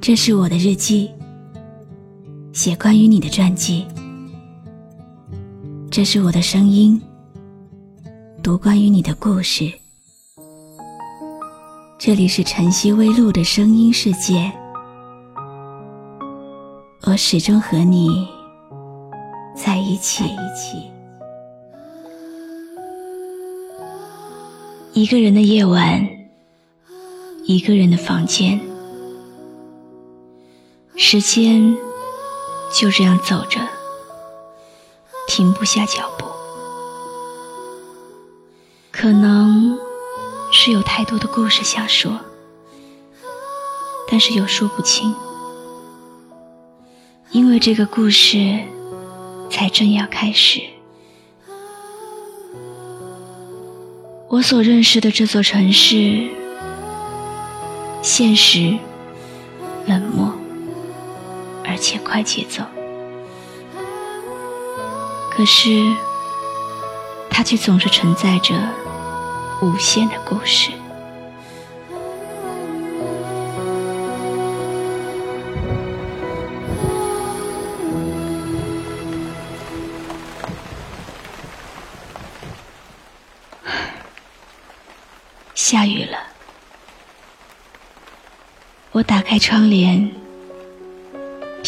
[0.00, 1.10] 这是我的日记，
[2.52, 3.84] 写关于你的传记。
[5.90, 7.00] 这是我的声音，
[8.42, 9.70] 读关于你的故事。
[11.98, 14.50] 这里是晨曦微露的声音世界，
[17.02, 18.26] 我始终和你
[19.54, 20.24] 在一起。
[24.94, 26.08] 一个人的夜晚，
[27.44, 28.58] 一个人的房间。
[31.00, 31.76] 时间
[32.74, 33.60] 就这样走着，
[35.28, 36.26] 停不下脚步。
[38.90, 39.78] 可能
[40.50, 42.18] 是有太多的故事想说，
[44.10, 45.14] 但是又说不清，
[47.30, 48.58] 因为这个故事
[49.48, 50.60] 才正要开始。
[54.28, 56.28] 我所认识的这座城市，
[58.02, 58.76] 现实
[59.86, 60.27] 冷漠。
[61.88, 62.62] 且快节奏，
[65.30, 65.70] 可是
[67.30, 68.54] 它却总是承载着
[69.62, 70.70] 无限的故事。
[85.54, 86.18] 下雨了，
[88.92, 90.27] 我打开窗帘。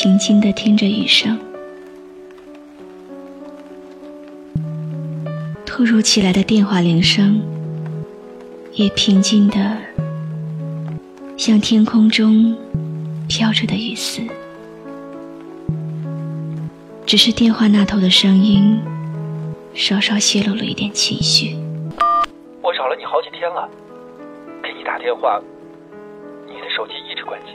[0.00, 1.36] 平静的听着雨声，
[5.66, 7.42] 突如其来的电话铃声，
[8.74, 9.76] 也平静的
[11.36, 12.56] 像天空中
[13.26, 14.22] 飘着的雨丝。
[17.04, 18.78] 只是电话那头的声音，
[19.74, 21.56] 稍稍泄露了一点情绪。
[22.62, 23.68] 我找了你好几天了，
[24.62, 25.42] 给你打电话，
[26.46, 27.50] 你的手机一直关机。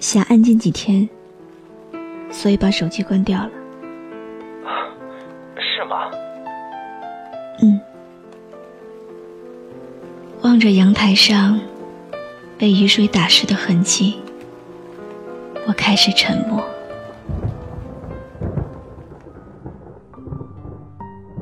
[0.00, 1.06] 想安静几天，
[2.30, 3.50] 所以把手机关掉了。
[5.58, 6.10] 是吗？
[7.62, 7.78] 嗯。
[10.42, 11.60] 望着阳台上
[12.58, 14.18] 被雨水打湿的痕迹，
[15.68, 16.64] 我开始沉默。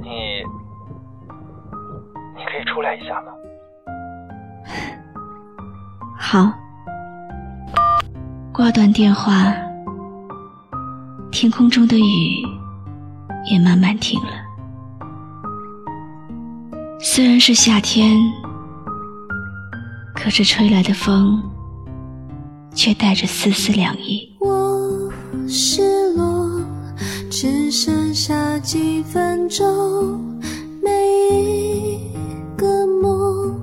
[0.03, 0.43] 你，
[2.37, 3.33] 你可以出来一下吗？
[6.19, 6.53] 好。
[8.59, 9.55] 挂断电话，
[11.31, 12.45] 天空中的雨
[13.49, 14.33] 也慢慢停了。
[16.99, 18.19] 虽然是夏天，
[20.13, 21.41] 可是吹来的风
[22.75, 24.29] 却带着丝丝凉意。
[24.41, 25.09] 我
[25.47, 26.61] 失落，
[27.31, 30.21] 只剩下几分钟，
[30.83, 30.91] 每
[31.31, 32.01] 一
[32.57, 32.67] 个
[33.01, 33.57] 梦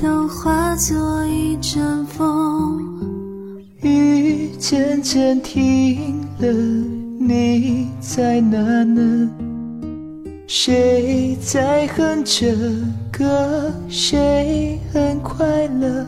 [0.00, 1.99] 都化作一阵。
[4.60, 6.46] 渐渐停了，
[7.18, 9.30] 你在哪呢？
[10.46, 12.54] 谁在哼着
[13.10, 13.72] 歌？
[13.88, 16.06] 谁很快乐？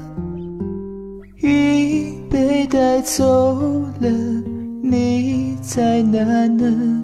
[1.37, 3.55] 云被带走
[4.01, 4.11] 了，
[4.83, 7.03] 你在哪呢？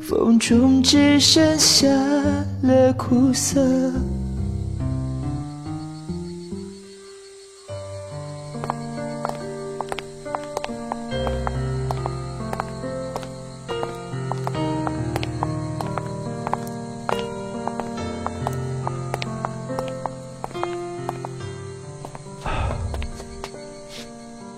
[0.00, 1.86] 风中只剩下
[2.62, 3.60] 了苦涩。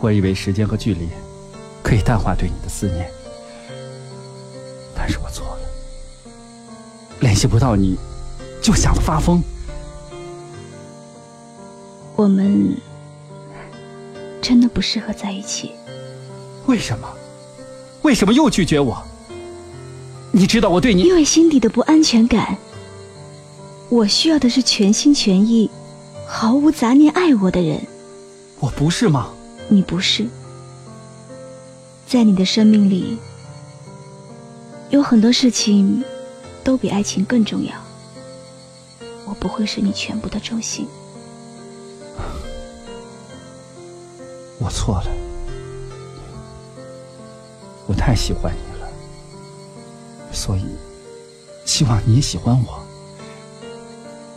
[0.04, 1.09] 我以为时间和距离
[1.82, 3.10] 可以淡化对你的思念，
[4.94, 5.59] 但是我错了。
[7.20, 7.97] 联系不到你，
[8.62, 9.42] 就想发疯。
[12.16, 12.76] 我们
[14.42, 15.72] 真的不适合在一起。
[16.66, 17.09] 为什么？
[18.03, 19.03] 为什么又拒绝我？
[20.32, 21.04] 你知道我对你……
[21.04, 22.59] 因为心底的不安全感。
[23.88, 25.71] 我需要的是全心全意、
[26.26, 27.80] 毫无杂念爱我的人。
[28.60, 29.30] 我不是吗？
[29.69, 30.28] 你不是，
[32.07, 33.19] 在你的生命里，
[34.91, 36.05] 有很多事情
[36.63, 37.72] 都比爱情更重要。
[39.27, 40.87] 我不会是你全部的重心。
[44.59, 45.11] 我错了，
[47.87, 48.89] 我太喜欢你了，
[50.31, 50.65] 所以
[51.65, 52.84] 希望你也喜欢我。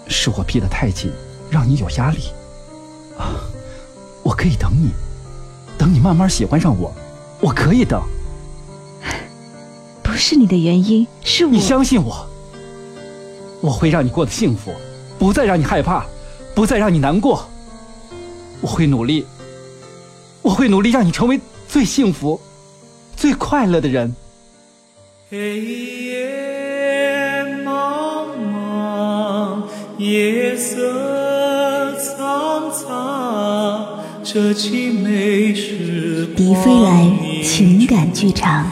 [0.08, 1.12] 是我逼得太紧，
[1.52, 2.32] 让你有压力。
[3.18, 3.42] 啊，
[4.24, 4.92] 我可以等你。
[5.78, 6.94] 等你慢慢喜欢上我，
[7.40, 8.02] 我可以等。
[10.04, 11.52] 不是你的原因，是我。
[11.52, 12.28] 你相信我，
[13.62, 14.74] 我会让你过得幸福，
[15.20, 16.06] 不再让你害怕，
[16.56, 17.48] 不再让你难过。
[18.62, 19.24] 我会努力
[20.42, 22.42] 我会努力让你成为最幸福、
[23.16, 24.16] 最快乐的人。
[25.30, 29.62] 黑夜茫茫，
[29.98, 31.07] 夜色
[34.38, 37.10] 苍，这凄美时笛飞来
[37.44, 38.70] 情感剧场，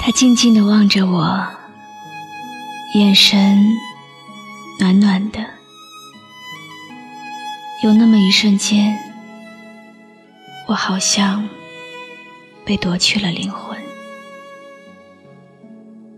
[0.00, 1.44] 他静静的望着我，
[2.94, 3.58] 眼神
[4.78, 5.40] 暖暖的。
[7.82, 8.96] 有那么一瞬间，
[10.68, 11.48] 我好像
[12.64, 13.78] 被夺去了灵魂，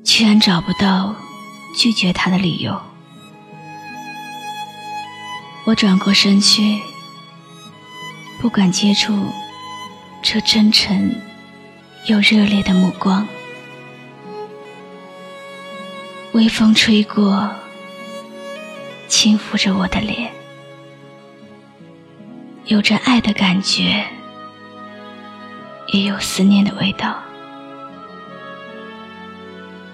[0.05, 1.15] 居然找不到
[1.77, 2.81] 拒绝他的理由。
[5.65, 6.79] 我转过身去，
[8.41, 9.29] 不敢接触
[10.23, 11.15] 这真诚
[12.07, 13.27] 又热烈的目光。
[16.33, 17.51] 微风吹过，
[19.09, 20.31] 轻抚着我的脸，
[22.67, 24.05] 有着爱的感觉，
[25.95, 27.15] 也有思念的味道。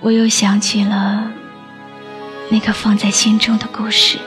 [0.00, 1.31] 我又想起了
[2.49, 4.19] 那个放在心中的故事，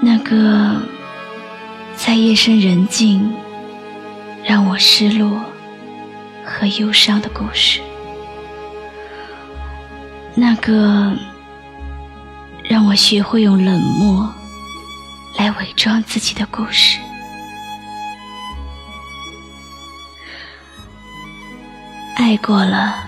[0.00, 0.80] 那个
[1.94, 3.34] 在夜深人静
[4.42, 5.38] 让我失落
[6.42, 7.82] 和忧伤的故事。
[10.34, 11.12] 那个
[12.64, 14.32] 让我学会用冷漠
[15.36, 16.98] 来伪装自己的故事，
[22.20, 23.02] 爱过了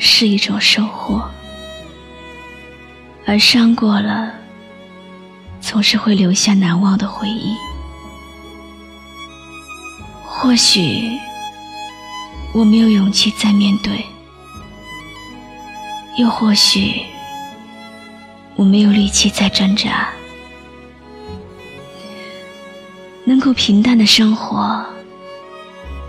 [0.00, 1.22] 是一种收获，
[3.24, 4.32] 而伤过了，
[5.60, 7.54] 总是会留下难忘的回忆。
[10.26, 11.16] 或许
[12.52, 14.04] 我没有勇气再面对。
[16.18, 17.04] 又或许，
[18.56, 20.08] 我没有力气再挣扎。
[23.24, 24.84] 能够平淡的生活，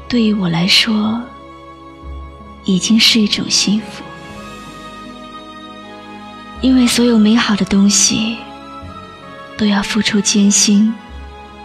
[0.10, 1.22] 对于我来说，
[2.66, 4.04] 已经是一种幸福。
[6.62, 8.38] 因为所有美好的东西
[9.58, 10.94] 都要付出艰辛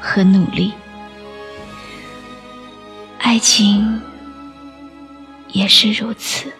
[0.00, 0.72] 和努力。
[3.18, 4.00] 爱情
[5.52, 6.50] 也是如此。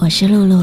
[0.00, 0.62] 我是露露。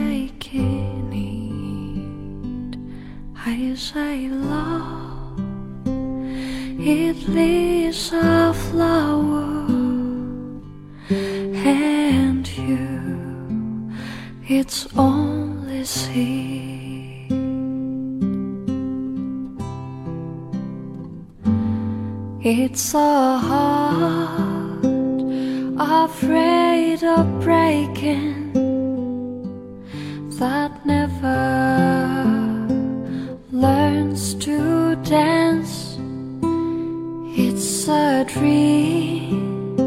[3.93, 5.37] I say love
[6.79, 9.65] it is a flower
[11.09, 13.91] and you
[14.47, 17.31] its only seed.
[22.43, 24.85] It's a heart
[26.05, 28.53] afraid of breaking
[30.39, 30.80] that
[38.33, 39.81] Dream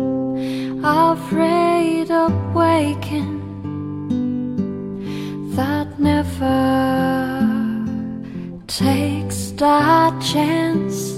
[0.84, 3.40] afraid of waking
[5.56, 6.60] that never
[8.66, 11.16] takes that chance.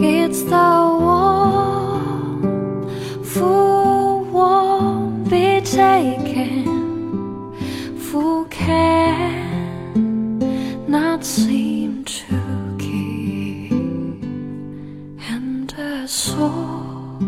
[0.00, 2.42] It's the one
[3.22, 6.64] who won't be taken,
[7.98, 9.28] who can
[10.88, 11.73] not seem
[15.78, 17.18] a soul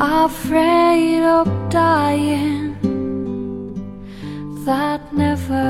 [0.00, 2.74] afraid of dying
[4.64, 5.64] that never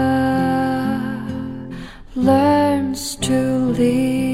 [2.15, 4.34] learns to live.